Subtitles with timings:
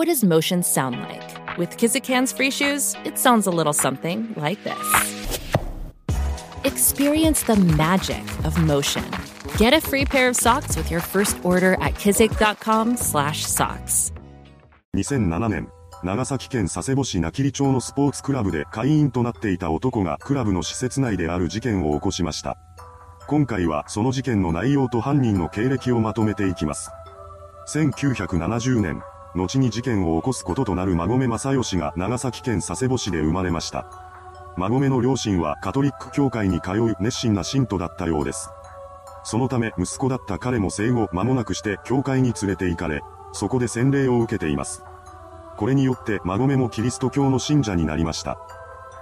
[0.00, 1.58] What does motion sound like?
[1.58, 4.78] With Kizikans free shoes, it sounds a little something like this.
[6.64, 9.04] Experience the magic of motion.
[9.58, 14.14] Get a free pair of socks with your first order at kizik.com/socks.
[14.94, 15.68] 2007年、
[16.02, 22.56] 長崎県佐世保市名切町のスポーツクラブで会員となっていた男がクラブの施設内である事件を起こしました。
[23.28, 26.90] 今回はその事件の内容と犯人の経歴をまとめていきます。
[27.68, 29.02] 1970年、
[29.34, 33.86] 後に事件を起こすこととなる馬込正義が長崎県佐世保市で生まれました。
[34.56, 38.50] 馬込の両親はカトリック教会に通う熱心な信徒だったようです。
[39.22, 44.82] そのため息子だった彼も生後間もなくして教会に連れて行かれ、そこで洗礼を受けています。
[45.56, 48.38] これによって馬込もキリスト教の信者になりました。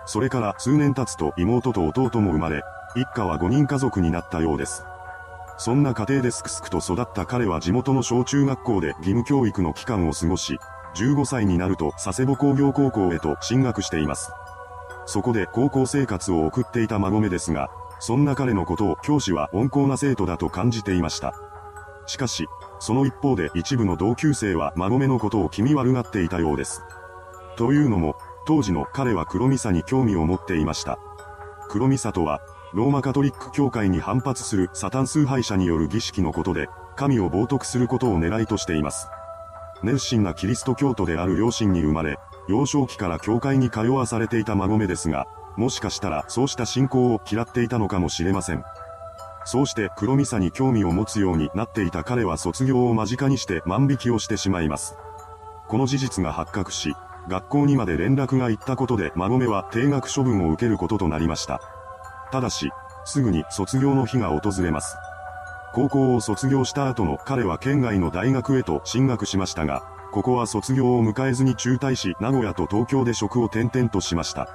[0.07, 2.63] それから数年経つと妹と弟も生まれ、
[2.97, 4.85] 一家は5人家族になったようです。
[5.61, 10.57] そんな家庭ですくすくと育った彼は地元の小中学校で義務教育の期間を過ごし、
[10.95, 14.31] 15歳になると佐世保工業高校へと進学しています。
[15.07, 21.35] そこで高校生活を送っていた馬込ですが、そんな彼のことを教師は温厚な生徒だと感じていました。
[22.07, 22.47] しかし、
[22.79, 26.83] その一方で一部の同級生は馬込のことを気味悪がっていたようです。
[27.57, 28.15] というのも、
[28.47, 31.01] 当時の彼は黒ミサに興味を持っていました。
[31.69, 32.41] 黒ミサとは、
[32.75, 39.09] ローマカトリック教会に反発するサタン崇拝者による儀式のことで、神を冒涜することを狙いとしています。
[39.83, 48.65] 熱心なキリスト教徒である両親に生まれ、幼少期から教会に通わされていた馬込ですが、もしかしたらそうした信仰を嫌っていたのかもしれません。
[49.45, 54.95] そうして黒ミサに興味を持つようになっていた彼は卒業を間近にして万引きをしてしまいます。
[55.69, 56.95] この事実が発覚し、
[57.29, 61.78] 学校にまで連絡が行ったことで馬込は定額処分を受けることとなりました。
[62.31, 62.71] ただし、
[63.05, 64.97] すぐに卒業の日が訪れます。
[65.73, 74.49] 高校を卒業した後の彼は県外の大学へと進学しましたが、ここは卒業を迎えずに中退し名古屋と東京で職を転々としました。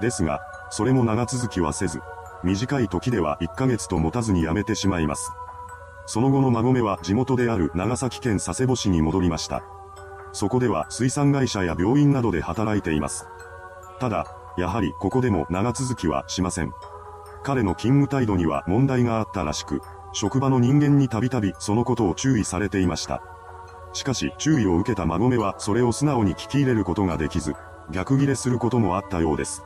[0.00, 0.40] ですが、
[0.70, 2.00] それも長続きはせず、
[2.44, 5.32] 短い時では1ヶ月と持たずに辞めてしまいます。
[6.06, 9.64] その後の馬込は地元である長崎県佐世保市に戻りました。
[10.32, 13.26] そこでは水産会社や病院などで働いています。
[13.98, 16.72] ただ、やはりここでも長続きはしません。
[17.46, 19.80] 彼の勤務態度には問題があったらしく、
[20.12, 23.22] 職場の人間にたびたびそのことを注意されていました。
[23.92, 27.54] しかし注意を受けた馬込はそれを素直に聞き入れることができず、
[27.92, 29.62] 逆ギレすることもあったようです。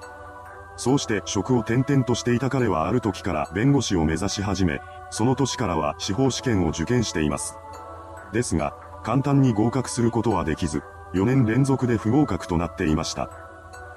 [0.76, 7.56] そうして職を転々としていた彼はある時から弁護士を目指し始め、その年からは司法試験を受験しています。
[8.34, 10.82] ですが、簡単に合格することはできず、
[11.14, 13.49] 4年連続で不合格となっていました。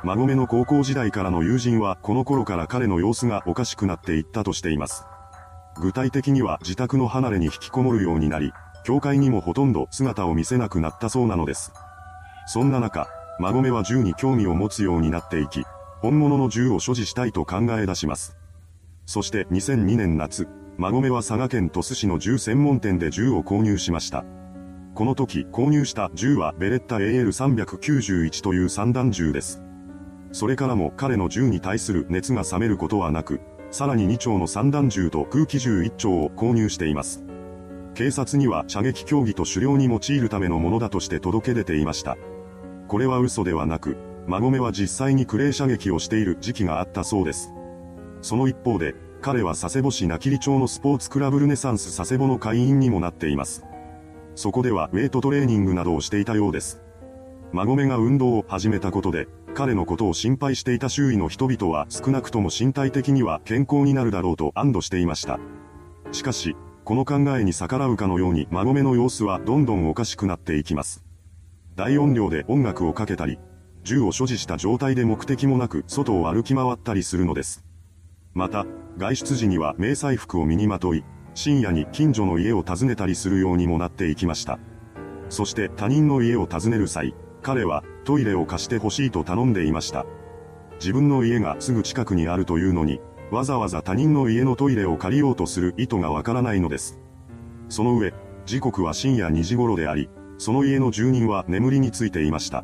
[0.03, 5.05] 馬込の高校時代からの友人はこの頃から彼の様子がおかしくなっていったとしています。
[5.79, 8.51] 具体的には自宅の離れに引きこもるようになり、
[8.83, 11.71] 教会にもほとんど姿を見せなくなったそうなのです。
[12.47, 13.07] そんな中、
[13.39, 15.63] 馬込は銃に興味を持つようになっていき、
[16.01, 18.35] 本物の銃を所持したいと考え出します。
[19.05, 24.25] そして2002年夏、馬込は佐賀県鳥栖市の銃専門店で銃を購入しました。
[24.95, 29.63] この時購入した銃はベレッタ AL391 という散弾銃です。
[30.33, 33.39] それからも彼の銃に対する熱が冷めることはなく、
[33.69, 37.23] さらに2丁の散弾銃と空気銃1丁を購入しています。
[37.93, 42.17] 警察には射撃競技と狩猟に用いるためのものだとして届け出ていました。
[42.87, 43.95] これは嘘ではなく、
[44.25, 47.53] 馬込は実際にクレー射撃をしている時期があったそうです。
[48.23, 53.63] その一方で、彼は佐世保市名切町のスポーツクラブルネサンス佐世保の会員にもなっています。
[54.33, 56.81] そこではウェイトトレーニングなどをしていたようです。
[57.51, 65.39] 馬込が運動を始めたことで、彼のことを心配していた周囲の人々は少なくとも身体的には健康になるだろうと安堵していました。
[66.11, 71.03] しかし、この考えに逆らうかのように馬込の様子はどんどんおかしくなっていきます。
[71.75, 73.39] 大音量で音楽をかけたり、
[73.83, 77.63] 銃を所持した状態で目的もなく外を歩き回ったりするのです。
[78.33, 78.65] また、
[78.97, 81.03] 外出時には迷彩服を身にまとい、
[81.35, 84.59] 深夜に近所の家を訪ねたりするようにもなっていきました。
[85.29, 90.05] そして他人の家を訪ねる際、彼はトイレを貸してほしいと頼んでいました。
[90.75, 92.99] 自分の家がすぐ近くにあるというのに、
[93.31, 96.99] わざわざ他人の家のトイレを借りようとする意図がわからないのです。
[97.69, 98.13] その上、
[98.45, 102.63] 時刻は深夜2時頃であり、その家の住人は眠りについていました。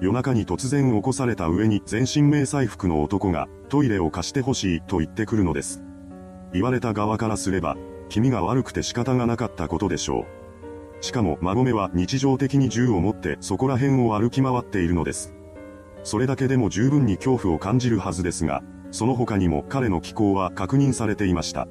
[0.00, 5.82] 夜中に突然起こされた上に全身迷彩服の男がトイレを貸してほしいと言ってくるのです。
[6.52, 7.76] 言われた側からすれば、
[8.08, 10.41] 君が悪くて仕方がなかったことでしょう。
[11.02, 15.34] しかも、孫めは日常的に銃を持ってそこら辺を歩き回っているのです。
[16.04, 18.62] それだけでも十分に恐怖を感じるはずですが、
[18.92, 21.66] その他にも彼の気候は確認されていました。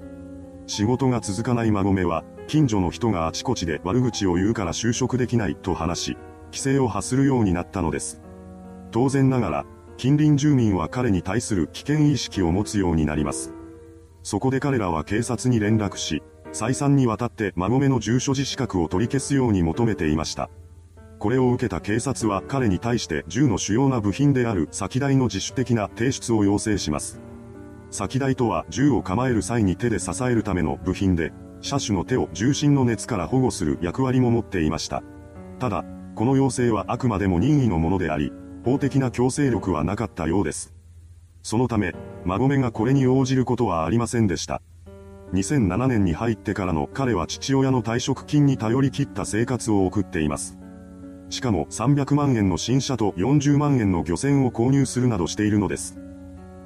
[0.68, 6.18] 仕事が続かない孫めは、近所の人があちこちで悪口を言うから就職できないと話し、
[6.48, 8.22] 規制を発するようになったのです。
[8.92, 13.54] 当然ながら、近隣住民は彼に対する危険意識を持つようになります。
[14.24, 16.22] そこで彼らは警察に連絡し、
[16.54, 20.50] 再三にわたって孫めの住所自資格を取り消すように求めていました。
[21.20, 27.22] これを受けた警察は彼に対して銃の主要な部品である先台の自主的な提出を要請します。
[27.92, 31.32] 先台とは銃を構える際に手で支えるための部品で、
[31.62, 35.04] 車種の手を重心の熱から保護する役割も持っていました。
[35.60, 38.34] ただ、この要請はあくまでも任意のものであり、
[38.66, 40.74] 法的な強制力はなかったようです。
[41.44, 41.94] そのため、
[42.26, 44.62] 孫めがこれに応じることはありませんでした。
[45.34, 50.58] 2007年に入ってからの彼は父親の退職金に頼り切った生活を送っています。
[51.30, 55.98] しかも300万円の新車と40万円の漁船を購入するなどしているのです。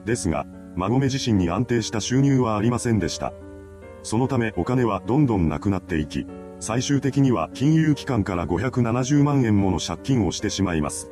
[0.05, 0.45] ですが、
[0.75, 3.31] 孫め自身に安定した収入はありませんでした。
[4.01, 6.25] そのためお金はどんどんなくなっていき、
[6.59, 11.11] 最終的には金融機関から570万円もの借金をしてしまいます。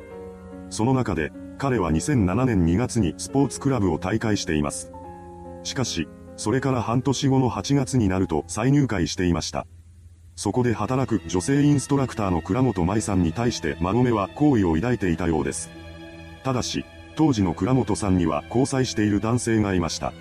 [0.70, 4.92] その中で、彼は2007年2月にスポーツクラブを退会しています。
[5.62, 9.66] しかし、それから半年後の8月になると再入会していました。
[10.36, 15.70] そこで働く女性インストラクターの倉本舞さんに対して孫めは好意を抱いていたようです。
[16.42, 16.84] ただし、
[17.16, 20.12] 当時の倉本さんには交際している男性がいました。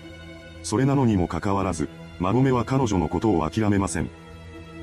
[0.61, 1.89] それなのにもかかわらず、
[2.19, 4.09] 孫めは彼女のことを諦めません。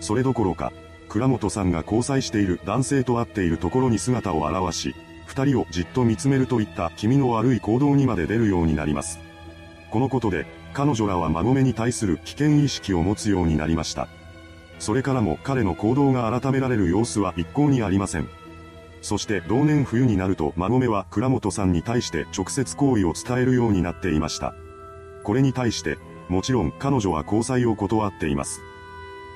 [0.01, 0.73] それどころか、
[1.09, 4.95] 倉本さんが交際している男性と会っているところに姿を現し、
[5.27, 9.21] 二人をじっと見つめるといった気味の悪い行動にまで出るようになります。
[9.91, 14.09] このことで、彼女らは孫めに対する危険意識を持つようになりました。
[14.79, 18.29] それからも彼の行動が改められる様子は一向にありません。
[19.03, 24.55] そして同年冬になると孫めは倉本さんに対して直接行為を伝えるようになっていました。
[25.23, 28.61] これに対して、もちろん彼女は交際を断っています。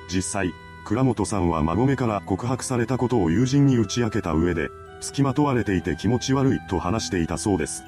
[0.09, 0.53] 実際、
[0.85, 4.69] 倉本さんは孫めから告白されたことを友人に打ち明けた上で、
[5.01, 7.85] 付きまとわれていて気持ち悪いと話していたそうです。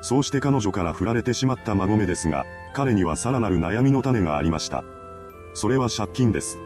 [0.00, 4.84] そうして彼女から振られてしまった孫めですが、彼にはさらなる悩みの種がありました。
[5.54, 6.58] それは借金です。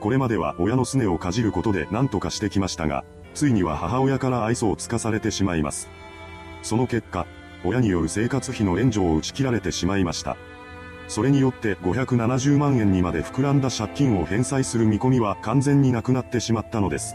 [0.00, 3.04] これまでは親のすねをかじることで何とかしてきましたが、
[3.34, 5.88] ついには母親から愛想をつかされてしまいます。
[6.62, 7.26] その結果、
[7.64, 10.36] 親による生活費の援助を打ち切られてしまいました。
[11.08, 17.14] それによって570万円にまで膨らんだ借金を返済する見込みは完全になくなってしまったのです。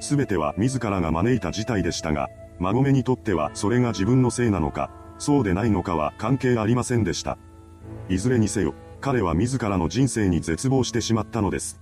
[0.00, 2.28] すべては自らが招いた事態でしたが、
[2.58, 7.38] 孫めにとってはそれが自分のせいなのか、そうでないのかは関係ありませんでした。
[8.08, 11.80] いずれにせよ、彼は自らの人生に絶望してしまったのです。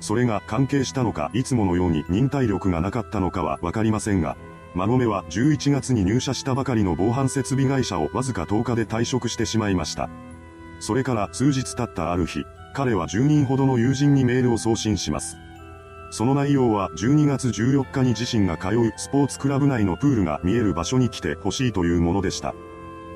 [0.00, 4.36] それが関係したのかいつものように忍耐力がなかったのかはわかりませんが、
[4.74, 10.10] 孫めは11月に入社したばかりの防犯設備会社をわずか10日で退職してしまいました。
[10.80, 15.36] それから数日経ったある日、彼は10人ほどの友人にメールを送信します。
[16.14, 22.54] その内容は12月14日に自身が通うスポーツクラブ内のプールが見える場所に来てほしいというものでした。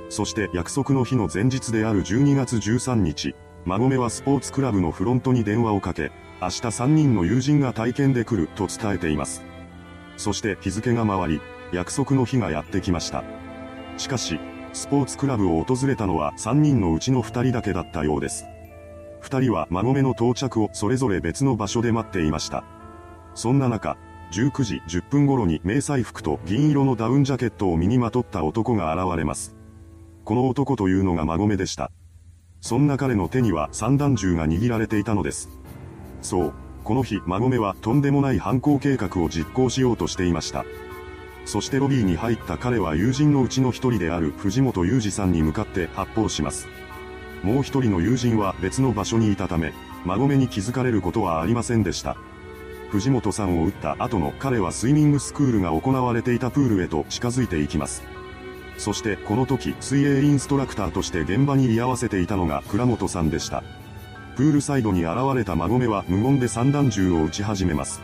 [0.08, 3.36] そして約束の日の前日である12月13日、
[3.66, 6.10] 孫めはスポーツクラブのフロントに電話をかけ、
[6.42, 9.44] 明日3人の友人が体験で来ると伝えています。
[10.16, 11.40] そして日付が回り、
[11.72, 13.22] 約束の日がやってきました。
[13.96, 14.40] しかし、
[14.72, 18.44] スポーツクラブを訪れたのは3人のうちの2人だけだったようです。
[19.22, 22.64] 2人は孫めの到着をそれぞれ別の場所で待っていました。
[23.38, 23.96] そんな中、
[24.32, 29.54] 19時10分頃に迷彩服と銀色のダウンジャケットを身にまとった男が現れます。
[30.24, 31.92] この男というのが孫目でした。
[32.60, 35.50] そんな彼の手には散弾銃が握られていたのです。
[36.20, 36.52] そう、
[36.82, 40.64] この日孫目はとんでもない犯行計画を実行しようとしていました。
[41.44, 46.66] そしてロビーに入った彼は友人のうちの一人である藤本裕二さんに向かって発砲します。
[47.44, 49.72] もう一人の友人は別の場所にいたため、
[50.04, 52.16] 孫目に気づかれることはありませんでした。
[52.90, 58.02] 藤本さんを撃った後の彼はスイミングスクールが行われていたプールへと近づいていきます。
[58.78, 63.62] そしてこの時水泳インストラクターとして現場に居合わせていたのが倉本さんでした。
[64.36, 68.00] プールサイドに現れた孫めは無言で散弾銃を撃ち始めます。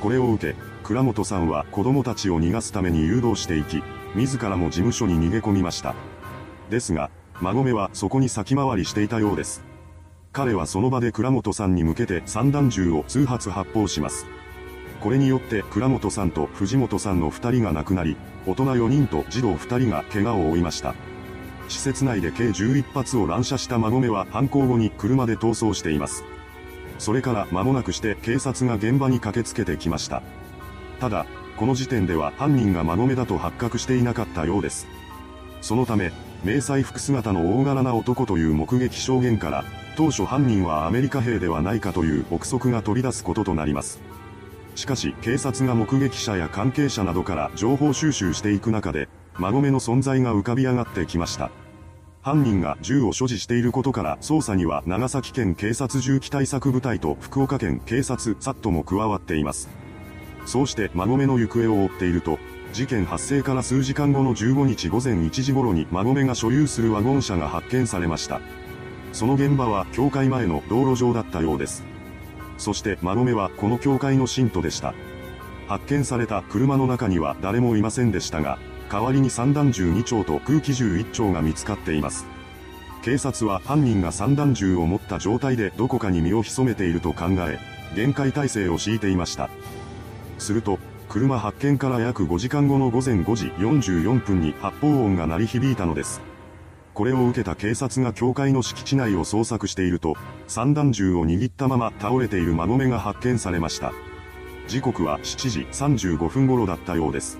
[0.00, 3.82] これを受け、倉本さんは子供たちを逃がすために誘導していき、
[4.14, 5.96] 自らも事務所に逃げ込みました。
[6.70, 7.10] ですが、
[7.40, 9.67] 孫めはそこに先回りしていたようです。
[10.32, 14.26] 彼はその場で倉本さんに向けて散弾銃を数発発砲します。
[15.00, 18.16] これによって倉本さんと藤本さんの2人が亡くなり、
[18.46, 20.94] 大人4人と児童2人が怪我を負いました。
[21.68, 26.24] 施設内で計11発を乱射した馬込は犯行後に車で逃走しています。
[26.98, 30.22] それから間もなくして警察が現場に駆けつけてきました。
[30.98, 34.86] ただ、この時点では犯人が馬込だと発覚していなかったようです。
[35.60, 36.12] そのため、
[36.44, 39.64] 迷彩服姿の大柄な男という目撃証言から、
[39.96, 44.00] 当初犯人はアメリカ兵ではないかという憶測が飛び出すこととなります。
[44.76, 51.50] しかし警察が目撃者や関係者などから情報収集していく中で、馬込の存在が浮かび上がってきました。
[52.22, 59.68] 犯人が銃を所持していることから捜査には長崎県警察銃器対策部隊と福岡県警察サットも加わっています。
[60.46, 62.38] そうして馬込の行方を追っていると、
[62.72, 68.40] 事件発生から数時間後の15日午前1時頃に馬込が所有するワゴン車が発見されました。
[69.12, 71.84] その現場は教会前の道路上だったようです。
[72.58, 74.94] そして馬込はこの教会の信徒でした。
[75.66, 78.58] 発見された車の中には誰もいませんでしたが、
[78.90, 82.26] 代わりに散弾銃2丁と空気銃1丁が見つかっています。
[83.02, 87.58] 警察は犯人が散弾銃を持った状態でどこかに身を潜めていると考え、
[87.94, 89.50] 厳戒態勢を敷いていました。
[90.38, 96.20] すると、車発見から約5時間後の午前5時44分に発砲音が鳴り響いたのです。
[96.92, 100.16] これを受けた警察が教会の敷地内を捜索していると、
[100.48, 103.92] 散弾銃を握ったまま倒れている馬込が発見されました。
[104.66, 107.38] 時刻は7時35分頃だったようです。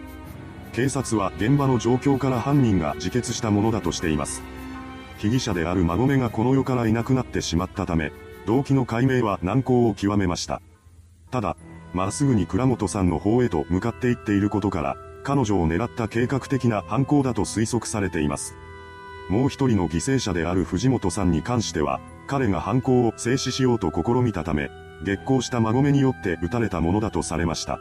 [0.72, 4.42] 警察は現場の状況から犯人が自決したものだとしています。
[5.18, 8.12] 被疑者である馬込がこの世からいなくなってしまったため、
[8.46, 10.62] 動機の解明は難航を極めました。
[11.30, 11.56] ただ、
[11.92, 18.56] まっすぐに倉本さんの方へと向かっていっていることから、彼女を狙った計画的な犯行だと推測されています。
[19.28, 24.70] もう一人の犠牲者である藤本さんに関しては、彼が犯行を静止しようと試みたため、
[25.04, 27.78] 激高した馬込によって撃たれたものだとされました。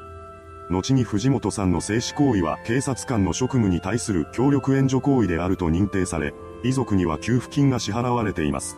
[0.70, 6.34] 後に藤本さんの静止行為は警察官の職務に対する協力援助行為であると認定され、
[6.64, 8.78] 遺族には給付金が支払われています。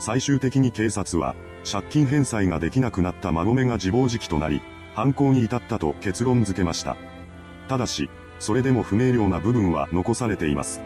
[0.00, 4.60] 最終的に警察は、借金返済ができなくなった馬込が自暴自棄となり、
[4.94, 6.96] 犯行に至ったと結論付けました。
[7.68, 10.80] ただし、それでも不明瞭な部分は残されています。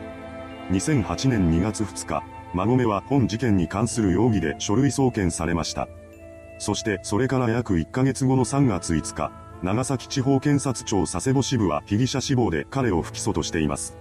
[0.70, 2.23] 2008年2月2日、
[2.54, 5.88] 馬込は本事件に関する容疑で書類送検されました。
[6.58, 9.32] そしてそれから約1ヶ月後の3月5日、
[9.62, 13.97] 長崎地方検察庁佐世保支部は被疑者死亡で彼を不起訴としています。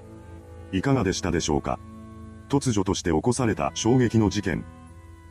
[0.72, 1.79] いかがでしたでしょうか
[2.50, 4.63] 突如として起こされた衝撃の事件。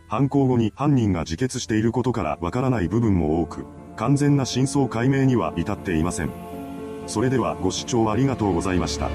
[0.08, 6.30] 犯行後に犯人が自決していることからわからない部分も多く、完全な真相解明には至っていません。
[7.08, 9.10] それではご視聴ありがとうございました。